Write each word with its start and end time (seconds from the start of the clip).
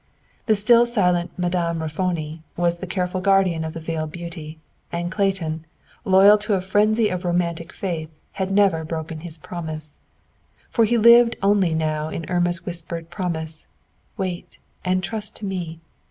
The 0.47 0.55
still 0.55 0.87
silent 0.87 1.37
Madame 1.37 1.77
Raffoni 1.79 2.41
was 2.57 2.79
the 2.79 2.87
careful 2.87 3.21
guardian 3.21 3.63
of 3.63 3.73
the 3.73 3.79
veiled 3.79 4.11
beauty, 4.11 4.57
and 4.91 5.11
Clayton, 5.11 5.63
loyal 6.05 6.39
to 6.39 6.55
a 6.55 6.61
frenzy 6.61 7.09
of 7.09 7.23
romantic 7.23 7.71
faith, 7.71 8.09
had 8.31 8.49
never 8.49 8.83
broken 8.83 9.19
his 9.19 9.37
promise. 9.37 9.99
For 10.71 10.85
he 10.85 10.97
lived 10.97 11.35
only 11.43 11.75
now 11.75 12.07
in 12.09 12.27
Irma's 12.31 12.65
whispered 12.65 13.11
promise, 13.11 13.67
"Wait, 14.17 14.57
and 14.83 15.03
trust 15.03 15.35
to 15.35 15.45
me. 15.45 15.79